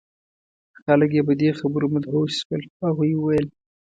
خلک 0.83 1.09
یې 1.17 1.21
په 1.27 1.33
دې 1.41 1.49
خبرو 1.59 1.87
مدهوش 1.93 2.31
شول. 2.41 2.61
هغوی 2.83 3.11
وویل: 3.17 3.47